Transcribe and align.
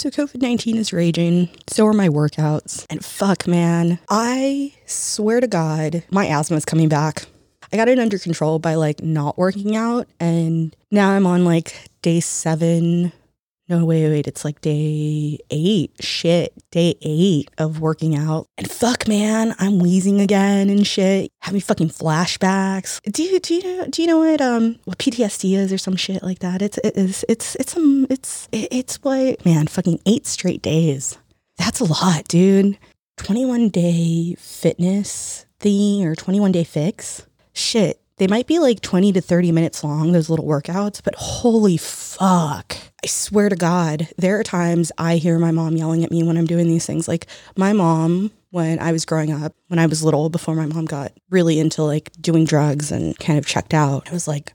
So 0.00 0.08
COVID 0.08 0.40
19 0.40 0.78
is 0.78 0.94
raging. 0.94 1.50
So 1.68 1.86
are 1.86 1.92
my 1.92 2.08
workouts. 2.08 2.86
And 2.88 3.04
fuck, 3.04 3.46
man, 3.46 3.98
I 4.08 4.72
swear 4.86 5.40
to 5.40 5.46
God, 5.46 6.04
my 6.10 6.26
asthma 6.26 6.56
is 6.56 6.64
coming 6.64 6.88
back. 6.88 7.26
I 7.70 7.76
got 7.76 7.86
it 7.86 7.98
under 7.98 8.18
control 8.18 8.58
by 8.58 8.76
like 8.76 9.02
not 9.02 9.36
working 9.36 9.76
out. 9.76 10.08
And 10.18 10.74
now 10.90 11.10
I'm 11.10 11.26
on 11.26 11.44
like 11.44 11.90
day 12.00 12.20
seven. 12.20 13.12
No, 13.70 13.84
wait, 13.84 14.10
wait. 14.10 14.26
It's 14.26 14.44
like 14.44 14.60
day 14.62 15.38
eight. 15.48 15.92
Shit. 16.00 16.52
Day 16.72 16.96
eight 17.02 17.52
of 17.56 17.78
working 17.78 18.16
out. 18.16 18.48
And 18.58 18.68
fuck, 18.68 19.06
man, 19.06 19.54
I'm 19.60 19.78
wheezing 19.78 20.20
again 20.20 20.68
and 20.68 20.84
shit. 20.84 21.30
Having 21.42 21.60
fucking 21.60 21.90
flashbacks. 21.90 23.00
Do 23.12 23.22
you 23.22 23.38
do 23.38 23.54
you 23.54 23.62
know 23.62 23.86
do 23.86 24.02
you 24.02 24.08
know 24.08 24.18
what 24.18 24.40
um 24.40 24.80
what 24.86 24.98
PTSD 24.98 25.56
is 25.56 25.72
or 25.72 25.78
some 25.78 25.94
shit 25.94 26.20
like 26.24 26.40
that? 26.40 26.62
It's 26.62 26.80
it's 26.82 27.24
it's 27.30 27.76
um 27.76 28.08
it's 28.10 28.48
it's 28.50 28.96
what 29.04 29.44
man, 29.46 29.68
fucking 29.68 30.00
eight 30.04 30.26
straight 30.26 30.62
days. 30.62 31.16
That's 31.56 31.78
a 31.78 31.84
lot, 31.84 32.26
dude. 32.26 32.76
21 33.18 33.68
day 33.68 34.34
fitness 34.36 35.46
thing 35.60 36.04
or 36.04 36.16
21 36.16 36.50
day 36.50 36.64
fix 36.64 37.24
shit, 37.52 37.99
they 38.20 38.26
might 38.26 38.46
be 38.46 38.58
like 38.58 38.82
20 38.82 39.14
to 39.14 39.20
30 39.22 39.50
minutes 39.50 39.82
long, 39.82 40.12
those 40.12 40.28
little 40.28 40.44
workouts, 40.44 41.02
but 41.02 41.14
holy 41.14 41.78
fuck. 41.78 42.76
I 43.02 43.06
swear 43.06 43.48
to 43.48 43.56
God, 43.56 44.08
there 44.18 44.38
are 44.38 44.44
times 44.44 44.92
I 44.98 45.16
hear 45.16 45.38
my 45.38 45.52
mom 45.52 45.74
yelling 45.74 46.04
at 46.04 46.10
me 46.10 46.22
when 46.22 46.36
I'm 46.36 46.44
doing 46.44 46.68
these 46.68 46.84
things. 46.84 47.08
Like 47.08 47.26
my 47.56 47.72
mom, 47.72 48.30
when 48.50 48.78
I 48.78 48.92
was 48.92 49.06
growing 49.06 49.32
up, 49.32 49.54
when 49.68 49.78
I 49.78 49.86
was 49.86 50.04
little, 50.04 50.28
before 50.28 50.54
my 50.54 50.66
mom 50.66 50.84
got 50.84 51.12
really 51.30 51.58
into 51.58 51.82
like 51.82 52.12
doing 52.20 52.44
drugs 52.44 52.92
and 52.92 53.18
kind 53.18 53.38
of 53.38 53.46
checked 53.46 53.72
out, 53.72 54.10
I 54.10 54.12
was 54.12 54.28
like, 54.28 54.52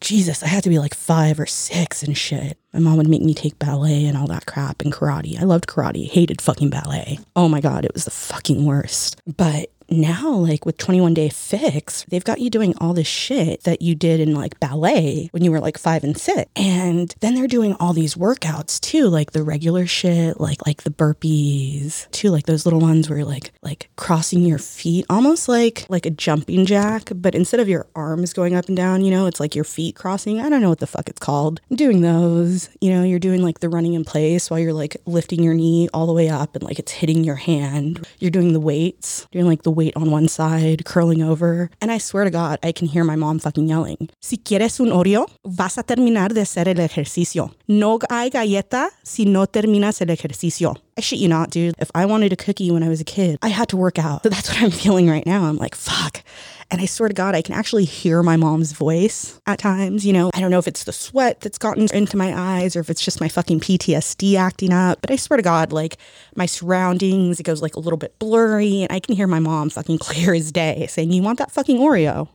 Jesus, 0.00 0.44
I 0.44 0.46
had 0.46 0.62
to 0.62 0.70
be 0.70 0.78
like 0.78 0.94
five 0.94 1.40
or 1.40 1.46
six 1.46 2.04
and 2.04 2.16
shit. 2.16 2.56
My 2.72 2.78
mom 2.78 2.98
would 2.98 3.08
make 3.08 3.22
me 3.22 3.34
take 3.34 3.58
ballet 3.58 4.04
and 4.04 4.16
all 4.16 4.28
that 4.28 4.46
crap 4.46 4.80
and 4.82 4.92
karate. 4.92 5.40
I 5.40 5.42
loved 5.42 5.66
karate, 5.66 6.08
hated 6.08 6.40
fucking 6.40 6.70
ballet. 6.70 7.18
Oh 7.34 7.48
my 7.48 7.60
God, 7.60 7.84
it 7.84 7.94
was 7.94 8.04
the 8.04 8.12
fucking 8.12 8.64
worst. 8.64 9.20
But 9.26 9.72
now, 9.90 10.32
like 10.32 10.66
with 10.66 10.76
21 10.76 11.14
Day 11.14 11.28
Fix, 11.28 12.04
they've 12.08 12.24
got 12.24 12.40
you 12.40 12.50
doing 12.50 12.74
all 12.78 12.92
this 12.92 13.06
shit 13.06 13.62
that 13.64 13.80
you 13.80 13.94
did 13.94 14.20
in 14.20 14.34
like 14.34 14.60
ballet 14.60 15.28
when 15.32 15.42
you 15.42 15.50
were 15.50 15.60
like 15.60 15.78
five 15.78 16.04
and 16.04 16.16
six. 16.18 16.50
And 16.56 17.14
then 17.20 17.34
they're 17.34 17.46
doing 17.46 17.74
all 17.74 17.92
these 17.92 18.14
workouts 18.14 18.80
too, 18.80 19.08
like 19.08 19.32
the 19.32 19.42
regular 19.42 19.86
shit, 19.86 20.40
like 20.40 20.66
like 20.66 20.82
the 20.82 20.90
burpees, 20.90 22.10
too, 22.10 22.30
like 22.30 22.46
those 22.46 22.66
little 22.66 22.80
ones 22.80 23.08
where 23.08 23.20
you're 23.20 23.26
like 23.26 23.52
like 23.62 23.88
crossing 23.96 24.42
your 24.42 24.58
feet, 24.58 25.06
almost 25.08 25.48
like 25.48 25.86
like 25.88 26.04
a 26.04 26.10
jumping 26.10 26.66
jack, 26.66 27.10
but 27.14 27.34
instead 27.34 27.60
of 27.60 27.68
your 27.68 27.86
arms 27.94 28.32
going 28.32 28.54
up 28.54 28.66
and 28.68 28.76
down, 28.76 29.04
you 29.04 29.10
know, 29.10 29.26
it's 29.26 29.40
like 29.40 29.54
your 29.54 29.64
feet 29.64 29.96
crossing. 29.96 30.40
I 30.40 30.48
don't 30.48 30.60
know 30.60 30.68
what 30.68 30.80
the 30.80 30.86
fuck 30.86 31.08
it's 31.08 31.20
called. 31.20 31.60
Doing 31.72 32.02
those, 32.02 32.68
you 32.80 32.90
know, 32.90 33.04
you're 33.04 33.18
doing 33.18 33.42
like 33.42 33.60
the 33.60 33.68
running 33.68 33.94
in 33.94 34.04
place 34.04 34.50
while 34.50 34.60
you're 34.60 34.72
like 34.72 34.96
lifting 35.06 35.42
your 35.42 35.54
knee 35.54 35.88
all 35.94 36.06
the 36.06 36.12
way 36.12 36.28
up 36.28 36.54
and 36.54 36.62
like 36.62 36.78
it's 36.78 36.92
hitting 36.92 37.24
your 37.24 37.36
hand. 37.36 38.06
You're 38.18 38.30
doing 38.30 38.52
the 38.52 38.60
weights, 38.60 39.26
doing 39.32 39.46
like 39.46 39.62
the 39.62 39.77
weight 39.78 39.96
on 39.96 40.10
one 40.10 40.28
side, 40.28 40.84
curling 40.84 41.22
over. 41.22 41.70
And 41.80 41.90
I 41.90 41.98
swear 41.98 42.24
to 42.24 42.30
God, 42.30 42.58
I 42.62 42.72
can 42.72 42.88
hear 42.88 43.04
my 43.04 43.16
mom 43.16 43.38
fucking 43.38 43.68
yelling. 43.68 44.10
Si 44.20 44.36
quieres 44.36 44.80
un 44.80 44.90
Oreo, 44.90 45.26
vas 45.44 45.78
a 45.78 45.82
terminar 45.82 46.34
de 46.34 46.42
hacer 46.42 46.68
el 46.68 46.80
ejercicio. 46.80 47.54
No 47.68 47.98
hay 48.10 48.30
galleta 48.30 48.90
si 49.04 49.24
no 49.24 49.46
terminas 49.46 50.00
el 50.02 50.08
ejercicio. 50.08 50.76
I 50.96 51.00
shit 51.00 51.20
you 51.20 51.28
not, 51.28 51.50
dude. 51.50 51.74
If 51.78 51.90
I 51.94 52.04
wanted 52.06 52.32
a 52.32 52.36
cookie 52.36 52.70
when 52.72 52.82
I 52.82 52.88
was 52.88 53.00
a 53.00 53.04
kid, 53.04 53.38
I 53.40 53.48
had 53.48 53.68
to 53.68 53.76
work 53.76 53.98
out. 53.98 54.24
So 54.24 54.28
that's 54.28 54.48
what 54.48 54.60
I'm 54.60 54.72
feeling 54.72 55.08
right 55.08 55.24
now. 55.24 55.44
I'm 55.44 55.56
like, 55.56 55.76
fuck. 55.76 56.22
And 56.70 56.82
I 56.82 56.86
swear 56.86 57.08
to 57.08 57.14
God, 57.14 57.34
I 57.34 57.40
can 57.40 57.54
actually 57.54 57.86
hear 57.86 58.22
my 58.22 58.36
mom's 58.36 58.72
voice 58.72 59.40
at 59.46 59.58
times. 59.58 60.04
You 60.04 60.12
know, 60.12 60.30
I 60.34 60.40
don't 60.40 60.50
know 60.50 60.58
if 60.58 60.68
it's 60.68 60.84
the 60.84 60.92
sweat 60.92 61.40
that's 61.40 61.56
gotten 61.56 61.88
into 61.94 62.16
my 62.18 62.34
eyes 62.38 62.76
or 62.76 62.80
if 62.80 62.90
it's 62.90 63.02
just 63.02 63.22
my 63.22 63.28
fucking 63.28 63.60
PTSD 63.60 64.36
acting 64.36 64.72
up. 64.72 65.00
But 65.00 65.10
I 65.10 65.16
swear 65.16 65.38
to 65.38 65.42
God, 65.42 65.72
like 65.72 65.96
my 66.36 66.44
surroundings, 66.44 67.40
it 67.40 67.44
goes 67.44 67.62
like 67.62 67.76
a 67.76 67.80
little 67.80 67.96
bit 67.96 68.18
blurry. 68.18 68.82
And 68.82 68.92
I 68.92 69.00
can 69.00 69.16
hear 69.16 69.26
my 69.26 69.38
mom 69.38 69.70
fucking 69.70 69.98
clear 69.98 70.34
as 70.34 70.52
day 70.52 70.86
saying, 70.90 71.10
You 71.10 71.22
want 71.22 71.38
that 71.38 71.50
fucking 71.50 71.78
Oreo? 71.78 72.28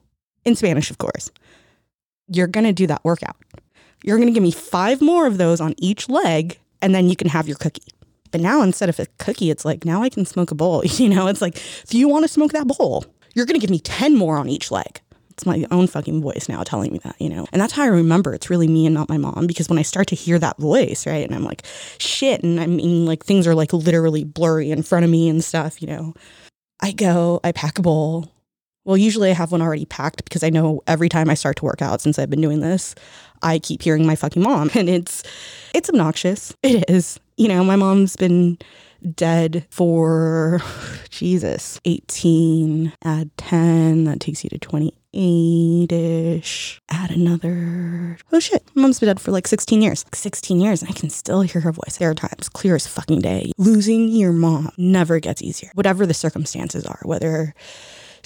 In 0.46 0.56
Spanish, 0.56 0.90
of 0.90 0.98
course. 0.98 1.30
You're 2.28 2.48
going 2.48 2.66
to 2.66 2.74
do 2.74 2.88
that 2.88 3.04
workout. 3.04 3.38
You're 4.04 4.18
going 4.18 4.28
to 4.28 4.34
give 4.34 4.44
me 4.44 4.52
five 4.52 5.00
more 5.00 5.28
of 5.28 5.38
those 5.38 5.62
on 5.62 5.76
each 5.78 6.10
leg, 6.10 6.60
and 6.82 6.94
then 6.94 7.08
you 7.08 7.16
can 7.16 7.30
have 7.30 7.48
your 7.48 7.56
cookie. 7.58 7.84
But 8.32 8.42
now 8.42 8.64
instead 8.64 8.90
of 8.90 9.00
a 9.00 9.06
cookie, 9.20 9.52
it's 9.52 9.64
like, 9.64 9.86
now 9.86 10.02
I 10.02 10.10
can 10.10 10.26
smoke 10.26 10.50
a 10.50 10.56
bowl. 10.56 10.84
You 10.98 11.08
know, 11.08 11.28
it's 11.28 11.42
like, 11.42 11.62
do 11.88 12.00
you 12.00 12.10
want 12.10 12.24
to 12.24 12.28
smoke 12.28 12.52
that 12.54 12.68
bowl? 12.68 13.06
You're 13.34 13.46
going 13.46 13.60
to 13.60 13.62
give 13.62 13.70
me 13.70 13.80
10 13.80 14.16
more 14.16 14.38
on 14.38 14.50
each 14.50 14.72
leg. 14.72 15.02
It's 15.32 15.46
my 15.48 15.66
own 15.72 15.88
fucking 15.88 16.22
voice 16.22 16.48
now 16.48 16.62
telling 16.62 16.94
me 16.94 17.00
that, 17.00 17.16
you 17.20 17.28
know? 17.28 17.48
And 17.52 17.60
that's 17.60 17.74
how 17.74 17.84
I 17.84 17.88
remember 17.88 18.36
it's 18.36 18.52
really 18.52 18.68
me 18.68 18.86
and 18.86 18.94
not 18.94 19.10
my 19.10 19.18
mom 19.18 19.48
because 19.48 19.68
when 19.68 19.80
I 19.80 19.82
start 19.82 20.08
to 20.08 20.16
hear 20.16 20.38
that 20.38 20.58
voice, 20.58 21.08
right? 21.08 21.26
And 21.26 21.34
I'm 21.34 21.44
like, 21.44 21.64
shit. 21.98 22.44
And 22.44 22.60
I 22.60 22.68
mean, 22.68 23.08
like, 23.08 23.26
things 23.26 23.48
are 23.48 23.56
like 23.56 23.74
literally 23.74 24.24
blurry 24.24 24.70
in 24.70 24.84
front 24.84 25.06
of 25.06 25.12
me 25.12 25.28
and 25.28 25.44
stuff, 25.44 25.82
you 25.82 25.88
know? 25.88 26.14
I 26.82 26.92
go, 26.92 27.40
I 27.44 27.52
pack 27.52 27.80
a 27.80 27.82
bowl. 27.82 28.32
Well, 28.86 28.98
usually 28.98 29.32
I 29.32 29.34
have 29.34 29.52
one 29.52 29.62
already 29.62 29.86
packed 29.86 30.24
because 30.26 30.44
I 30.44 30.50
know 30.50 30.82
every 30.86 31.10
time 31.10 31.30
I 31.30 31.34
start 31.34 31.56
to 31.58 31.66
work 31.66 31.82
out 31.82 32.02
since 32.02 32.20
I've 32.20 32.30
been 32.30 32.42
doing 32.42 32.60
this, 32.60 32.94
I 33.42 33.58
keep 33.58 33.82
hearing 33.82 34.06
my 34.06 34.16
fucking 34.16 34.44
mom 34.44 34.70
and 34.76 34.90
it's 34.90 35.24
it's 35.74 35.90
obnoxious. 35.90 36.56
It 36.62 36.90
is. 36.90 37.20
You 37.38 37.48
know, 37.48 37.64
my 37.64 37.76
mom's 37.76 38.16
been 38.16 38.60
dead 39.04 39.66
for 39.70 40.62
Jesus, 41.10 41.80
18, 41.86 42.94
add 43.04 43.30
10, 43.38 44.06
that 44.06 44.20
takes 44.20 44.44
you 44.44 44.50
to 44.50 44.58
28 44.58 45.92
ish. 45.92 46.82
Add 46.90 47.12
another, 47.12 48.18
oh 48.32 48.40
shit, 48.40 48.64
mom's 48.76 49.00
been 49.00 49.08
dead 49.08 49.20
for 49.20 49.32
like 49.32 49.48
16 49.48 49.82
years. 49.82 50.06
16 50.14 50.60
years, 50.60 50.82
and 50.82 50.90
I 50.90 50.94
can 50.94 51.10
still 51.10 51.42
hear 51.42 51.62
her 51.62 51.72
voice. 51.72 51.98
There 51.98 52.10
are 52.10 52.16
times, 52.16 52.50
clear 52.50 52.76
as 52.76 52.88
fucking 52.88 53.22
day. 53.22 53.52
Losing 53.58 54.10
your 54.10 54.32
mom 54.32 54.70
never 54.78 55.20
gets 55.20 55.42
easier, 55.42 55.72
whatever 55.76 56.06
the 56.06 56.14
circumstances 56.14 56.86
are, 56.86 57.00
whether 57.04 57.54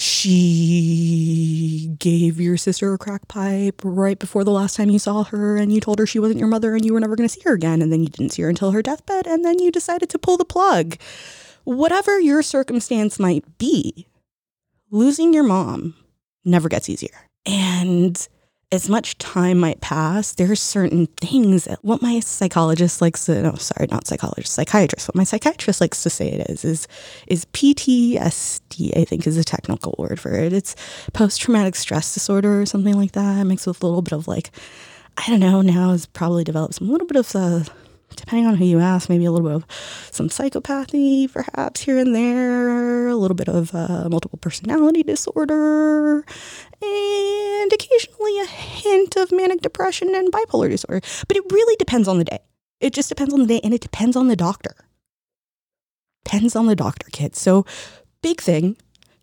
she 0.00 1.94
gave 1.98 2.40
your 2.40 2.56
sister 2.56 2.94
a 2.94 2.98
crack 2.98 3.26
pipe 3.26 3.82
right 3.82 4.18
before 4.18 4.44
the 4.44 4.52
last 4.52 4.76
time 4.76 4.90
you 4.90 4.98
saw 4.98 5.24
her 5.24 5.56
and 5.56 5.72
you 5.72 5.80
told 5.80 5.98
her 5.98 6.06
she 6.06 6.20
wasn't 6.20 6.38
your 6.38 6.48
mother 6.48 6.76
and 6.76 6.84
you 6.84 6.92
were 6.92 7.00
never 7.00 7.16
going 7.16 7.28
to 7.28 7.34
see 7.34 7.40
her 7.44 7.54
again 7.54 7.82
and 7.82 7.92
then 7.92 8.00
you 8.00 8.08
didn't 8.08 8.30
see 8.30 8.42
her 8.42 8.48
until 8.48 8.70
her 8.70 8.80
deathbed 8.80 9.26
and 9.26 9.44
then 9.44 9.58
you 9.58 9.72
decided 9.72 10.08
to 10.08 10.18
pull 10.18 10.36
the 10.36 10.44
plug. 10.44 10.96
Whatever 11.64 12.20
your 12.20 12.42
circumstance 12.42 13.18
might 13.18 13.58
be, 13.58 14.06
losing 14.90 15.34
your 15.34 15.42
mom 15.42 15.94
never 16.44 16.68
gets 16.68 16.88
easier. 16.88 17.26
And 17.44 18.28
as 18.70 18.88
much 18.88 19.16
time 19.16 19.58
might 19.58 19.80
pass, 19.80 20.32
there 20.32 20.50
are 20.50 20.56
certain 20.56 21.06
things 21.06 21.64
that 21.64 21.82
what 21.82 22.02
my 22.02 22.20
psychologist 22.20 23.00
likes 23.00 23.24
to 23.24 23.40
no, 23.42 23.54
sorry, 23.54 23.86
not 23.90 24.06
psychologist, 24.06 24.52
psychiatrist, 24.52 25.08
what 25.08 25.14
my 25.14 25.24
psychiatrist 25.24 25.80
likes 25.80 26.02
to 26.02 26.10
say 26.10 26.28
it 26.28 26.50
is, 26.50 26.64
is 26.64 26.88
is 27.26 27.46
PTSD, 27.46 28.96
I 28.96 29.04
think 29.04 29.26
is 29.26 29.38
a 29.38 29.44
technical 29.44 29.94
word 29.98 30.20
for 30.20 30.34
it. 30.34 30.52
It's 30.52 30.76
post 31.14 31.40
traumatic 31.40 31.76
stress 31.76 32.12
disorder 32.12 32.60
or 32.60 32.66
something 32.66 32.94
like 32.94 33.12
that, 33.12 33.44
mixed 33.44 33.66
with 33.66 33.82
a 33.82 33.86
little 33.86 34.02
bit 34.02 34.12
of 34.12 34.28
like, 34.28 34.50
I 35.16 35.26
don't 35.28 35.40
know, 35.40 35.62
now 35.62 35.92
has 35.92 36.04
probably 36.04 36.44
developed 36.44 36.74
some 36.74 36.90
little 36.90 37.06
bit 37.06 37.16
of 37.16 37.34
uh, 37.34 37.64
depending 38.16 38.46
on 38.46 38.56
who 38.56 38.64
you 38.64 38.80
ask, 38.80 39.08
maybe 39.08 39.24
a 39.24 39.32
little 39.32 39.48
bit 39.48 39.56
of 39.56 40.10
some 40.10 40.28
psychopathy, 40.28 41.30
perhaps 41.32 41.82
here 41.82 41.98
and 41.98 42.14
there, 42.14 43.08
a 43.08 43.16
little 43.16 43.34
bit 43.34 43.48
of 43.48 43.74
uh, 43.74 44.08
multiple 44.08 44.38
personality 44.40 45.02
disorder, 45.02 46.24
and 46.82 47.72
occasionally 47.72 48.40
a 48.40 48.46
hint 48.46 49.16
of 49.16 49.32
manic 49.32 49.60
depression 49.60 50.14
and 50.14 50.32
bipolar 50.32 50.68
disorder. 50.68 51.00
But 51.26 51.36
it 51.36 51.44
really 51.50 51.76
depends 51.76 52.08
on 52.08 52.18
the 52.18 52.24
day. 52.24 52.40
It 52.80 52.92
just 52.92 53.08
depends 53.08 53.34
on 53.34 53.40
the 53.40 53.46
day 53.46 53.60
and 53.64 53.74
it 53.74 53.80
depends 53.80 54.16
on 54.16 54.28
the 54.28 54.36
doctor. 54.36 54.74
Depends 56.24 56.54
on 56.54 56.66
the 56.66 56.76
doctor, 56.76 57.08
kids. 57.10 57.40
So, 57.40 57.64
big 58.22 58.40
thing 58.40 58.76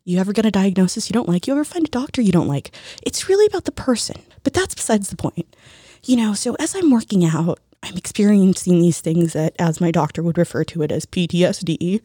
you 0.03 0.19
ever 0.19 0.34
get 0.34 0.46
a 0.46 0.52
diagnosis 0.52 1.09
you 1.09 1.13
don't 1.13 1.28
like, 1.28 1.47
you 1.47 1.53
ever 1.53 1.66
find 1.66 1.88
a 1.88 1.91
doctor 1.91 2.22
you 2.22 2.31
don't 2.31 2.47
like. 2.47 2.72
It's 3.03 3.28
really 3.28 3.47
about 3.47 3.66
the 3.66 3.72
person, 3.72 4.22
but 4.44 4.53
that's 4.53 4.75
besides 4.75 5.09
the 5.09 5.16
point. 5.16 5.56
You 6.03 6.16
know, 6.17 6.34
so 6.35 6.56
as 6.59 6.75
I'm 6.75 6.91
working 6.91 7.25
out, 7.25 7.59
I'm 7.85 7.97
experiencing 7.97 8.79
these 8.79 9.00
things 9.00 9.34
that, 9.34 9.56
as 9.59 9.79
my 9.79 9.91
doctor 9.91 10.23
would 10.23 10.38
refer 10.38 10.63
to 10.66 10.81
it 10.81 10.91
as 10.91 11.05
PTSD. 11.05 12.02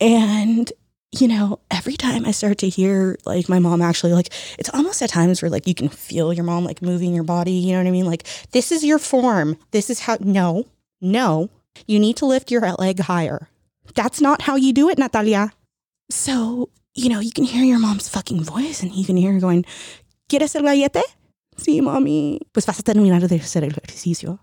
And, 0.00 0.72
you 1.12 1.28
know, 1.28 1.60
every 1.70 1.96
time 1.96 2.24
I 2.24 2.32
start 2.32 2.58
to 2.58 2.68
hear 2.68 3.16
like 3.24 3.48
my 3.48 3.58
mom 3.58 3.82
actually, 3.82 4.12
like, 4.12 4.32
it's 4.58 4.70
almost 4.74 5.00
at 5.02 5.10
times 5.10 5.42
where 5.42 5.50
like 5.50 5.66
you 5.66 5.74
can 5.74 5.88
feel 5.88 6.32
your 6.32 6.44
mom 6.44 6.64
like 6.64 6.82
moving 6.82 7.14
your 7.14 7.24
body. 7.24 7.52
You 7.52 7.72
know 7.72 7.78
what 7.78 7.88
I 7.88 7.92
mean? 7.92 8.06
Like, 8.06 8.26
this 8.50 8.72
is 8.72 8.84
your 8.84 8.98
form. 8.98 9.56
This 9.70 9.90
is 9.90 10.00
how, 10.00 10.16
no, 10.20 10.66
no, 11.00 11.50
you 11.86 11.98
need 12.00 12.16
to 12.16 12.26
lift 12.26 12.50
your 12.50 12.62
leg 12.72 13.00
higher. 13.00 13.48
That's 13.94 14.20
not 14.20 14.42
how 14.42 14.56
you 14.56 14.72
do 14.72 14.88
it, 14.88 14.98
Natalia. 14.98 15.52
So, 16.10 16.70
you 16.94 17.08
know, 17.08 17.20
you 17.20 17.30
can 17.30 17.44
hear 17.44 17.64
your 17.64 17.78
mom's 17.78 18.08
fucking 18.08 18.42
voice 18.42 18.82
and 18.82 18.92
you 18.92 19.04
can 19.04 19.16
hear 19.16 19.32
her 19.32 19.40
going, 19.40 19.64
¿Quieres 20.28 20.54
el 20.54 20.62
gallete? 20.62 21.02
Sí, 21.56 21.82
mami. 21.82 22.40
Pues 22.52 22.66
vas 22.66 22.78
a 22.78 22.82
terminar 22.82 23.26
de 23.28 23.36
hacer 23.36 23.64
el 23.64 23.70
ejercicio. 23.70 24.38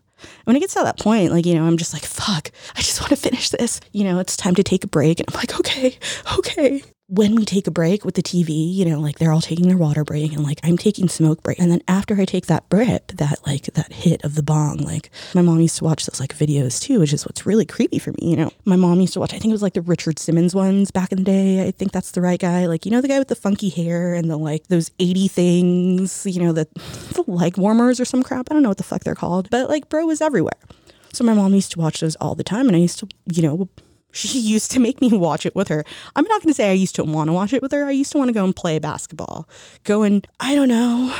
When 0.45 0.55
it 0.55 0.59
gets 0.59 0.73
to 0.73 0.83
that 0.83 0.99
point, 0.99 1.31
like, 1.31 1.45
you 1.45 1.55
know, 1.55 1.65
I'm 1.65 1.77
just 1.77 1.93
like, 1.93 2.03
fuck, 2.03 2.51
I 2.75 2.81
just 2.81 3.01
want 3.01 3.09
to 3.09 3.15
finish 3.15 3.49
this. 3.49 3.79
You 3.91 4.03
know, 4.03 4.19
it's 4.19 4.37
time 4.37 4.55
to 4.55 4.63
take 4.63 4.83
a 4.83 4.87
break. 4.87 5.19
And 5.19 5.29
I'm 5.29 5.35
like, 5.35 5.59
okay, 5.59 5.97
okay. 6.37 6.83
When 7.09 7.35
we 7.35 7.45
take 7.45 7.67
a 7.67 7.71
break 7.71 8.03
with 8.03 8.15
the 8.15 8.21
TV, 8.21 8.73
you 8.73 8.83
know, 8.83 8.99
like 8.99 9.17
they're 9.17 9.31
all 9.31 9.39
taking 9.39 9.69
their 9.69 9.77
water 9.77 10.03
break 10.03 10.33
and 10.33 10.43
like 10.43 10.59
I'm 10.61 10.77
taking 10.77 11.07
smoke 11.07 11.41
break. 11.41 11.57
And 11.57 11.71
then 11.71 11.81
after 11.87 12.19
I 12.19 12.25
take 12.25 12.47
that 12.47 12.65
rip, 12.69 13.13
that 13.13 13.47
like 13.47 13.63
that 13.73 13.93
hit 13.93 14.25
of 14.25 14.35
the 14.35 14.43
bong, 14.43 14.79
like 14.79 15.09
my 15.33 15.41
mom 15.41 15.61
used 15.61 15.77
to 15.77 15.85
watch 15.85 16.05
those 16.05 16.19
like 16.19 16.37
videos 16.37 16.81
too, 16.81 16.99
which 16.99 17.13
is 17.13 17.25
what's 17.25 17.45
really 17.45 17.65
creepy 17.65 17.97
for 17.97 18.11
me. 18.11 18.31
You 18.31 18.35
know, 18.35 18.51
my 18.65 18.75
mom 18.75 18.99
used 18.99 19.13
to 19.13 19.21
watch, 19.21 19.33
I 19.33 19.39
think 19.39 19.51
it 19.51 19.53
was 19.53 19.61
like 19.61 19.73
the 19.73 19.81
Richard 19.81 20.19
Simmons 20.19 20.53
ones 20.53 20.91
back 20.91 21.13
in 21.13 21.19
the 21.19 21.23
day. 21.23 21.65
I 21.65 21.71
think 21.71 21.93
that's 21.93 22.11
the 22.11 22.19
right 22.19 22.39
guy. 22.39 22.65
Like, 22.65 22.85
you 22.85 22.91
know, 22.91 22.99
the 22.99 23.07
guy 23.07 23.19
with 23.19 23.29
the 23.29 23.35
funky 23.35 23.69
hair 23.69 24.13
and 24.13 24.29
the 24.29 24.35
like 24.35 24.67
those 24.67 24.91
80 24.99 25.29
things, 25.29 26.25
you 26.25 26.43
know, 26.43 26.51
the, 26.51 26.67
the 27.13 27.23
leg 27.25 27.57
warmers 27.57 28.01
or 28.01 28.05
some 28.05 28.21
crap. 28.21 28.47
I 28.51 28.53
don't 28.53 28.63
know 28.63 28.69
what 28.69 28.79
the 28.79 28.83
fuck 28.83 29.05
they're 29.05 29.15
called, 29.15 29.49
but 29.49 29.69
like 29.69 29.87
bro 29.87 30.05
was 30.05 30.19
everywhere. 30.19 30.59
So 31.13 31.23
my 31.23 31.33
mom 31.33 31.53
used 31.53 31.71
to 31.71 31.79
watch 31.79 32.01
those 32.01 32.17
all 32.17 32.35
the 32.35 32.43
time 32.43 32.67
and 32.67 32.75
I 32.75 32.79
used 32.79 32.99
to, 32.99 33.07
you 33.31 33.43
know, 33.43 33.69
she 34.11 34.39
used 34.39 34.71
to 34.71 34.79
make 34.79 35.01
me 35.01 35.09
watch 35.09 35.45
it 35.45 35.55
with 35.55 35.67
her. 35.67 35.83
I'm 36.15 36.25
not 36.25 36.41
going 36.41 36.49
to 36.49 36.53
say 36.53 36.69
I 36.69 36.73
used 36.73 36.95
to 36.95 37.03
want 37.03 37.27
to 37.27 37.33
watch 37.33 37.53
it 37.53 37.61
with 37.61 37.71
her. 37.71 37.85
I 37.85 37.91
used 37.91 38.11
to 38.13 38.17
want 38.17 38.29
to 38.29 38.33
go 38.33 38.43
and 38.43 38.55
play 38.55 38.79
basketball. 38.79 39.47
Go 39.83 40.03
and, 40.03 40.27
I 40.39 40.55
don't 40.55 40.69
know, 40.69 41.15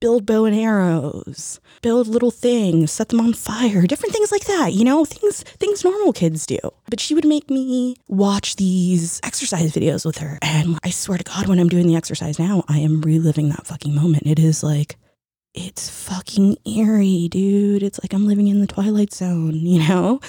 build 0.00 0.26
bow 0.26 0.44
and 0.44 0.54
arrows, 0.54 1.60
build 1.82 2.06
little 2.06 2.30
things, 2.30 2.90
set 2.90 3.08
them 3.08 3.20
on 3.20 3.32
fire, 3.32 3.86
different 3.86 4.14
things 4.14 4.30
like 4.30 4.44
that, 4.44 4.72
you 4.72 4.84
know, 4.84 5.04
things 5.04 5.42
things 5.42 5.84
normal 5.84 6.12
kids 6.12 6.46
do. 6.46 6.58
But 6.88 7.00
she 7.00 7.14
would 7.14 7.26
make 7.26 7.50
me 7.50 7.96
watch 8.08 8.56
these 8.56 9.20
exercise 9.22 9.72
videos 9.72 10.04
with 10.04 10.18
her. 10.18 10.38
And 10.42 10.78
I 10.84 10.90
swear 10.90 11.18
to 11.18 11.24
God, 11.24 11.48
when 11.48 11.58
I'm 11.58 11.68
doing 11.68 11.86
the 11.86 11.96
exercise 11.96 12.38
now, 12.38 12.64
I 12.68 12.78
am 12.78 13.00
reliving 13.00 13.48
that 13.50 13.66
fucking 13.66 13.94
moment. 13.94 14.24
It 14.26 14.38
is 14.38 14.62
like 14.62 14.96
it's 15.54 15.88
fucking 15.88 16.58
eerie, 16.66 17.28
dude. 17.30 17.82
It's 17.82 18.00
like 18.02 18.12
I'm 18.12 18.26
living 18.26 18.48
in 18.48 18.60
the 18.60 18.66
twilight 18.66 19.12
zone, 19.12 19.54
you 19.54 19.86
know? 19.86 20.20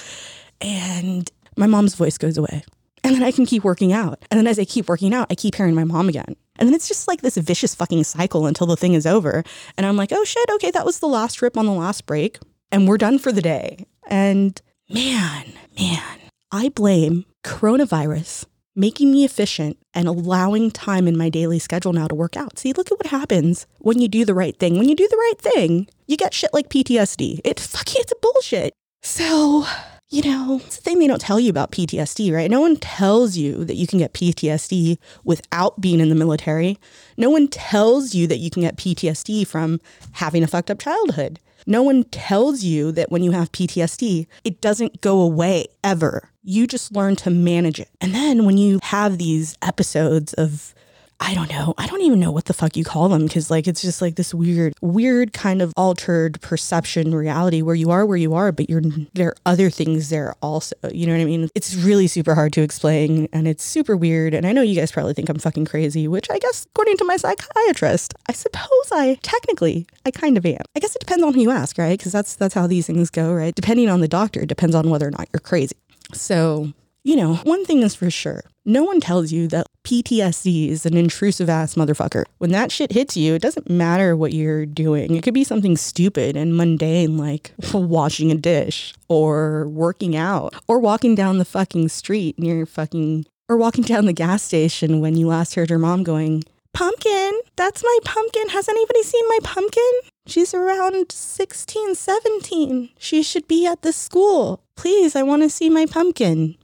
And 0.59 1.29
my 1.57 1.67
mom's 1.67 1.95
voice 1.95 2.17
goes 2.17 2.37
away. 2.37 2.63
And 3.03 3.15
then 3.15 3.23
I 3.23 3.31
can 3.31 3.45
keep 3.45 3.63
working 3.63 3.93
out. 3.93 4.23
And 4.29 4.37
then 4.37 4.47
as 4.47 4.59
I 4.59 4.65
keep 4.65 4.89
working 4.89 5.13
out, 5.13 5.27
I 5.29 5.35
keep 5.35 5.55
hearing 5.55 5.75
my 5.75 5.83
mom 5.83 6.09
again. 6.09 6.35
And 6.57 6.67
then 6.67 6.73
it's 6.73 6.87
just 6.87 7.07
like 7.07 7.21
this 7.21 7.37
vicious 7.37 7.75
fucking 7.75 8.03
cycle 8.03 8.45
until 8.45 8.67
the 8.67 8.75
thing 8.75 8.93
is 8.93 9.05
over. 9.05 9.43
And 9.77 9.85
I'm 9.85 9.95
like, 9.95 10.11
oh 10.11 10.23
shit, 10.23 10.49
okay, 10.55 10.71
that 10.71 10.85
was 10.85 10.99
the 10.99 11.07
last 11.07 11.35
trip 11.35 11.57
on 11.57 11.65
the 11.65 11.71
last 11.71 12.05
break. 12.05 12.39
And 12.71 12.87
we're 12.87 12.97
done 12.97 13.19
for 13.19 13.31
the 13.31 13.41
day. 13.41 13.85
And 14.07 14.59
man, 14.89 15.53
man, 15.77 16.19
I 16.51 16.69
blame 16.69 17.25
coronavirus 17.43 18.45
making 18.75 19.11
me 19.11 19.25
efficient 19.25 19.77
and 19.93 20.07
allowing 20.07 20.69
time 20.69 21.07
in 21.07 21.17
my 21.17 21.29
daily 21.29 21.59
schedule 21.59 21.93
now 21.93 22.07
to 22.07 22.15
work 22.15 22.37
out. 22.37 22.59
See, 22.59 22.73
look 22.73 22.91
at 22.91 22.97
what 22.97 23.07
happens 23.07 23.65
when 23.79 23.99
you 23.99 24.07
do 24.07 24.23
the 24.23 24.35
right 24.35 24.57
thing. 24.57 24.77
When 24.77 24.87
you 24.87 24.95
do 24.95 25.07
the 25.09 25.17
right 25.17 25.39
thing, 25.39 25.87
you 26.05 26.15
get 26.15 26.33
shit 26.33 26.53
like 26.53 26.69
PTSD. 26.69 27.41
It 27.43 27.59
fucking 27.59 28.01
it's 28.01 28.13
bullshit. 28.21 28.73
So 29.01 29.65
you 30.09 30.21
know, 30.23 30.61
it's 30.65 30.77
the 30.77 30.81
thing 30.81 30.99
they 30.99 31.07
don't 31.07 31.19
tell 31.19 31.39
you 31.39 31.49
about 31.49 31.71
PTSD, 31.71 32.33
right? 32.33 32.49
No 32.49 32.61
one 32.61 32.77
tells 32.77 33.35
you 33.35 33.65
that 33.65 33.75
you 33.75 33.85
can 33.85 33.99
get 33.99 34.13
PTSD 34.13 34.97
without 35.25 35.81
being 35.81 35.99
in 35.99 36.07
the 36.07 36.15
military. 36.15 36.79
No 37.17 37.29
one 37.29 37.49
tells 37.49 38.15
you 38.15 38.25
that 38.27 38.37
you 38.37 38.49
can 38.49 38.61
get 38.61 38.77
PTSD 38.77 39.45
from 39.45 39.81
having 40.13 40.43
a 40.43 40.47
fucked 40.47 40.71
up 40.71 40.79
childhood. 40.79 41.39
No 41.65 41.83
one 41.83 42.05
tells 42.05 42.63
you 42.63 42.93
that 42.93 43.11
when 43.11 43.21
you 43.21 43.31
have 43.31 43.51
PTSD, 43.51 44.27
it 44.45 44.61
doesn't 44.61 45.01
go 45.01 45.19
away 45.19 45.65
ever. 45.83 46.29
You 46.41 46.65
just 46.65 46.93
learn 46.93 47.17
to 47.17 47.29
manage 47.29 47.77
it. 47.77 47.89
And 47.99 48.15
then 48.15 48.45
when 48.45 48.57
you 48.57 48.79
have 48.83 49.17
these 49.17 49.57
episodes 49.61 50.33
of 50.35 50.73
I 51.19 51.33
don't 51.33 51.49
know. 51.49 51.73
I 51.77 51.87
don't 51.87 52.01
even 52.01 52.19
know 52.19 52.31
what 52.31 52.45
the 52.45 52.53
fuck 52.53 52.77
you 52.77 52.83
call 52.83 53.09
them 53.09 53.25
because, 53.25 53.49
like, 53.49 53.67
it's 53.67 53.81
just 53.81 54.01
like 54.01 54.15
this 54.15 54.33
weird, 54.33 54.73
weird 54.81 55.33
kind 55.33 55.63
of 55.63 55.73
altered 55.75 56.39
perception 56.41 57.13
reality 57.15 57.63
where 57.63 57.75
you 57.75 57.89
are 57.89 58.05
where 58.05 58.17
you 58.17 58.35
are, 58.35 58.51
but 58.51 58.69
you're 58.69 58.83
there 59.13 59.29
are 59.29 59.35
other 59.45 59.71
things 59.71 60.09
there 60.09 60.35
also. 60.41 60.75
You 60.91 61.07
know 61.07 61.13
what 61.13 61.21
I 61.21 61.25
mean? 61.25 61.49
It's 61.55 61.73
really 61.75 62.07
super 62.07 62.35
hard 62.35 62.53
to 62.53 62.61
explain 62.61 63.27
and 63.33 63.47
it's 63.47 63.63
super 63.63 63.97
weird. 63.97 64.35
And 64.35 64.45
I 64.45 64.51
know 64.51 64.61
you 64.61 64.75
guys 64.75 64.91
probably 64.91 65.15
think 65.15 65.27
I'm 65.29 65.39
fucking 65.39 65.65
crazy, 65.65 66.07
which 66.07 66.29
I 66.29 66.37
guess, 66.37 66.67
according 66.67 66.97
to 66.97 67.05
my 67.05 67.17
psychiatrist, 67.17 68.13
I 68.29 68.33
suppose 68.33 68.91
I 68.91 69.17
technically 69.23 69.87
I 70.05 70.11
kind 70.11 70.37
of 70.37 70.45
am. 70.45 70.61
I 70.75 70.79
guess 70.79 70.95
it 70.95 70.99
depends 70.99 71.23
on 71.23 71.33
who 71.33 71.41
you 71.41 71.51
ask, 71.51 71.79
right? 71.79 71.97
Because 71.97 72.11
that's 72.11 72.35
that's 72.35 72.53
how 72.53 72.67
these 72.67 72.85
things 72.85 73.09
go, 73.09 73.33
right? 73.33 73.55
Depending 73.55 73.89
on 73.89 74.01
the 74.01 74.07
doctor, 74.07 74.45
depends 74.45 74.75
on 74.75 74.89
whether 74.91 75.07
or 75.07 75.11
not 75.11 75.27
you're 75.33 75.39
crazy. 75.39 75.77
So 76.13 76.73
you 77.03 77.15
know, 77.15 77.35
one 77.37 77.63
thing 77.65 77.81
is 77.83 77.95
for 77.95 78.11
sure 78.11 78.43
no 78.67 78.83
one 78.83 78.99
tells 78.99 79.31
you 79.31 79.47
that 79.47 79.65
PTSD 79.85 80.67
is 80.67 80.85
an 80.85 80.97
intrusive 80.97 81.49
ass 81.49 81.75
motherfucker. 81.75 82.25
When 82.37 82.51
that 82.51 82.69
shit 82.69 82.91
hits 82.91 83.15
you, 83.15 83.33
it 83.33 83.41
doesn't 83.41 83.69
matter 83.69 84.13
what 84.13 84.33
you're 84.33 84.65
doing. 84.65 85.15
It 85.15 85.23
could 85.23 85.33
be 85.33 85.45
something 85.45 85.77
stupid 85.77 86.35
and 86.35 86.57
mundane 86.57 87.17
like 87.17 87.53
washing 87.73 88.29
a 88.29 88.35
dish 88.35 88.93
or 89.07 89.69
working 89.69 90.17
out 90.17 90.53
or 90.67 90.79
walking 90.79 91.15
down 91.15 91.37
the 91.37 91.45
fucking 91.45 91.87
street 91.87 92.37
near 92.37 92.65
fucking 92.65 93.25
or 93.47 93.55
walking 93.55 93.85
down 93.85 94.05
the 94.05 94.11
gas 94.13 94.43
station 94.43 94.99
when 94.99 95.15
you 95.15 95.27
last 95.27 95.55
heard 95.55 95.69
your 95.69 95.79
mom 95.79 96.03
going, 96.03 96.43
Pumpkin, 96.73 97.39
that's 97.55 97.81
my 97.81 97.97
pumpkin. 98.03 98.49
Has 98.49 98.67
anybody 98.67 99.01
seen 99.01 99.23
my 99.29 99.39
pumpkin? 99.43 99.91
She's 100.27 100.53
around 100.53 101.09
16, 101.09 101.95
17. 101.95 102.89
She 102.99 103.23
should 103.23 103.47
be 103.47 103.65
at 103.65 103.81
the 103.81 103.93
school. 103.93 104.61
Please, 104.75 105.15
I 105.15 105.23
want 105.23 105.43
to 105.43 105.49
see 105.49 105.69
my 105.69 105.85
pumpkin 105.85 106.57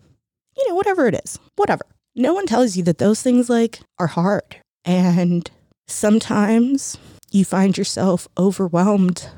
you 0.57 0.67
know, 0.69 0.75
whatever 0.75 1.07
it 1.07 1.19
is, 1.23 1.39
whatever. 1.56 1.85
No 2.15 2.33
one 2.33 2.45
tells 2.45 2.77
you 2.77 2.83
that 2.83 3.00
those 3.00 3.21
things 3.21 3.50
like 3.50 3.80
are 4.00 4.07
hard. 4.07 4.57
And 4.86 5.50
sometimes 5.88 6.98
you 7.31 7.44
find 7.45 7.77
yourself 7.77 8.27
overwhelmed 8.38 9.30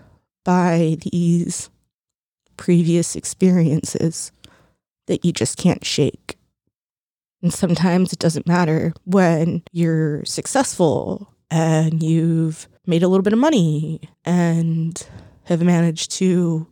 by 0.44 0.98
these 1.12 1.70
previous 2.58 3.16
experiences 3.16 4.32
that 5.08 5.24
you 5.24 5.32
just 5.32 5.58
can't 5.58 5.86
shake. 5.86 6.38
And 7.42 7.54
sometimes 7.54 8.12
it 8.12 8.20
doesn't 8.20 8.48
matter 8.48 8.94
when 9.06 9.64
you're 9.72 10.26
successful 10.26 11.34
and 11.52 12.02
you've 12.02 12.68
made 12.88 13.04
a 13.04 13.08
little 13.08 13.24
bit 13.24 13.34
of 13.34 13.40
money 13.40 14.02
and 14.26 15.08
have 15.44 15.62
managed 15.62 16.12
to 16.12 16.68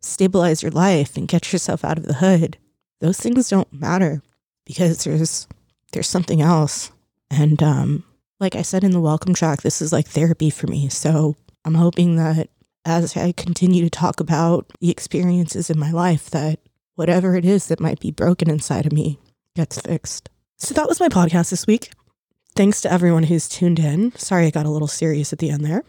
stabilize 0.00 0.62
your 0.62 0.70
life 0.70 1.16
and 1.16 1.28
get 1.28 1.52
yourself 1.52 1.84
out 1.84 1.98
of 1.98 2.06
the 2.06 2.14
hood 2.14 2.56
those 3.00 3.18
things 3.18 3.48
don't 3.48 3.72
matter 3.72 4.22
because 4.66 5.04
there's 5.04 5.48
there's 5.92 6.08
something 6.08 6.42
else. 6.42 6.92
And 7.30 7.62
um, 7.62 8.04
like 8.38 8.54
I 8.54 8.62
said 8.62 8.84
in 8.84 8.90
the 8.90 9.00
welcome 9.00 9.32
track, 9.32 9.62
this 9.62 9.80
is 9.80 9.92
like 9.92 10.06
therapy 10.06 10.50
for 10.50 10.66
me. 10.66 10.90
So 10.90 11.36
I'm 11.64 11.74
hoping 11.74 12.16
that 12.16 12.50
as 12.84 13.16
I 13.16 13.32
continue 13.32 13.82
to 13.82 13.90
talk 13.90 14.20
about 14.20 14.70
the 14.80 14.90
experiences 14.90 15.70
in 15.70 15.78
my 15.78 15.90
life, 15.90 16.28
that 16.30 16.60
whatever 16.94 17.34
it 17.36 17.44
is 17.44 17.68
that 17.68 17.80
might 17.80 18.00
be 18.00 18.10
broken 18.10 18.50
inside 18.50 18.86
of 18.86 18.92
me 18.92 19.18
gets 19.54 19.80
fixed. 19.80 20.28
So 20.58 20.74
that 20.74 20.88
was 20.88 21.00
my 21.00 21.08
podcast 21.08 21.50
this 21.50 21.66
week. 21.66 21.92
Thanks 22.54 22.80
to 22.82 22.92
everyone 22.92 23.24
who's 23.24 23.48
tuned 23.48 23.78
in. 23.78 24.12
Sorry 24.16 24.46
I 24.46 24.50
got 24.50 24.66
a 24.66 24.70
little 24.70 24.88
serious 24.88 25.32
at 25.32 25.38
the 25.38 25.50
end 25.50 25.64
there. 25.64 25.82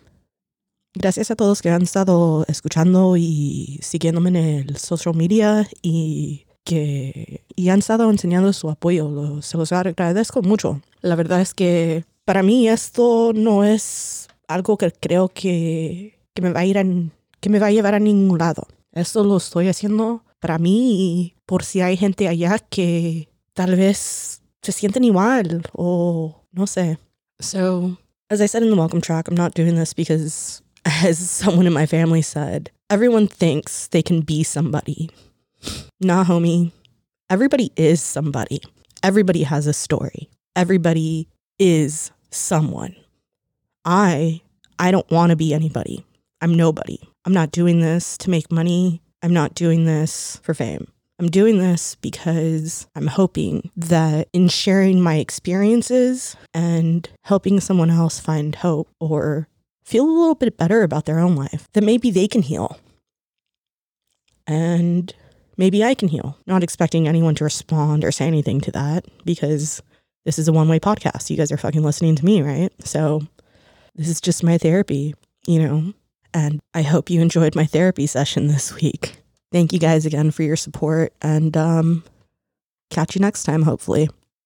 Gracias 0.99 1.29
a 1.29 1.35
todos 1.35 1.61
que 1.61 1.69
han 1.69 1.83
estado 1.83 2.43
escuchando 2.47 3.15
y 3.15 3.77
siguiéndome 3.81 4.29
en 4.29 4.35
el 4.35 4.77
social 4.77 5.13
media 5.13 5.67
y 5.83 6.46
que 6.67 7.45
y 7.55 7.69
han 7.69 7.79
estado 7.79 8.11
enseñando 8.11 8.51
su 8.51 8.69
apoyo. 8.69 9.41
se 9.41 9.57
los 9.57 9.71
agradezco 9.71 10.41
mucho. 10.41 10.81
La 11.01 11.15
verdad 11.15 11.39
es 11.39 11.53
que 11.53 12.03
para 12.25 12.43
mí 12.43 12.67
esto 12.67 13.31
no 13.33 13.63
es 13.63 14.27
algo 14.49 14.77
que 14.77 14.91
creo 14.91 15.29
que, 15.29 16.19
que 16.33 16.41
me 16.41 16.51
va 16.51 16.59
a 16.59 16.65
ir 16.65 16.77
que 17.39 17.49
me 17.49 17.59
va 17.59 17.67
a 17.67 17.71
llevar 17.71 17.95
a 17.95 17.99
ningún 17.99 18.37
lado. 18.37 18.67
Esto 18.91 19.23
lo 19.23 19.37
estoy 19.37 19.69
haciendo 19.69 20.23
para 20.39 20.57
mí 20.57 21.35
por 21.45 21.63
si 21.63 21.79
hay 21.79 21.95
gente 21.95 22.27
allá 22.27 22.59
que 22.59 23.29
tal 23.53 23.75
vez 23.77 24.41
se 24.61 24.71
sienten 24.73 25.05
igual 25.05 25.63
o 25.71 26.43
no 26.51 26.67
sé. 26.67 26.97
So, 27.39 27.97
as 28.29 28.41
I 28.41 28.47
said 28.47 28.63
in 28.63 28.69
the 28.69 28.75
welcome 28.75 28.99
track, 28.99 29.29
I'm 29.29 29.35
not 29.35 29.53
doing 29.55 29.75
this 29.75 29.93
because, 29.93 30.61
as 30.85 31.17
someone 31.17 31.67
in 31.67 31.73
my 31.73 31.85
family 31.85 32.21
said, 32.21 32.71
everyone 32.89 33.27
thinks 33.27 33.87
they 33.87 34.01
can 34.01 34.21
be 34.21 34.43
somebody. 34.43 35.09
Nah, 35.99 36.23
homie. 36.23 36.71
Everybody 37.27 37.71
is 37.75 38.03
somebody. 38.03 38.61
Everybody 39.01 39.41
has 39.41 39.65
a 39.65 39.73
story. 39.73 40.29
Everybody 40.55 41.27
is 41.57 42.11
someone. 42.29 42.95
I 43.83 44.41
I 44.77 44.91
don't 44.91 45.09
want 45.09 45.31
to 45.31 45.35
be 45.35 45.55
anybody. 45.55 46.05
I'm 46.39 46.53
nobody. 46.53 46.99
I'm 47.25 47.33
not 47.33 47.49
doing 47.49 47.79
this 47.79 48.15
to 48.19 48.29
make 48.29 48.51
money. 48.51 49.01
I'm 49.23 49.33
not 49.33 49.55
doing 49.55 49.85
this 49.85 50.39
for 50.43 50.53
fame. 50.53 50.87
I'm 51.17 51.29
doing 51.29 51.57
this 51.57 51.95
because 51.95 52.85
I'm 52.95 53.07
hoping 53.07 53.71
that 53.75 54.27
in 54.33 54.49
sharing 54.49 55.01
my 55.01 55.15
experiences 55.15 56.35
and 56.53 57.09
helping 57.23 57.59
someone 57.59 57.89
else 57.89 58.19
find 58.19 58.53
hope 58.53 58.87
or 58.99 59.47
feel 59.83 60.05
a 60.05 60.13
little 60.13 60.35
bit 60.35 60.57
better 60.57 60.83
about 60.83 61.05
their 61.05 61.17
own 61.17 61.35
life, 61.35 61.67
that 61.73 61.83
maybe 61.83 62.11
they 62.11 62.27
can 62.27 62.43
heal. 62.43 62.79
And 64.45 65.11
maybe 65.57 65.83
I 65.83 65.93
can 65.93 66.07
heal. 66.07 66.37
Not 66.45 66.63
expecting 66.63 67.07
anyone 67.07 67.35
to 67.35 67.43
respond 67.43 68.05
or 68.05 68.11
say 68.11 68.27
anything 68.27 68.61
to 68.61 68.71
that 68.71 69.05
because 69.25 69.81
this 70.25 70.39
is 70.39 70.47
a 70.47 70.53
one 70.53 70.69
way 70.69 70.79
podcast. 70.79 71.29
You 71.29 71.37
guys 71.37 71.51
are 71.51 71.57
fucking 71.57 71.83
listening 71.83 72.15
to 72.15 72.25
me, 72.25 72.41
right? 72.41 72.71
So 72.85 73.21
this 73.95 74.07
is 74.07 74.21
just 74.21 74.43
my 74.43 74.57
therapy, 74.57 75.15
you 75.45 75.59
know? 75.59 75.93
And 76.33 76.59
I 76.73 76.83
hope 76.83 77.09
you 77.09 77.21
enjoyed 77.21 77.55
my 77.55 77.65
therapy 77.65 78.07
session 78.07 78.47
this 78.47 78.73
week. 78.75 79.17
Thank 79.51 79.73
you 79.73 79.79
guys 79.79 80.05
again 80.05 80.31
for 80.31 80.43
your 80.43 80.57
support 80.57 81.13
and 81.21 81.55
um, 81.55 82.03
catch 82.89 83.15
you 83.15 83.21
next 83.21 83.43
time, 83.43 83.63
hopefully. 83.63 84.09